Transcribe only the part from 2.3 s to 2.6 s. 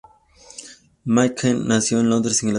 Inglaterra.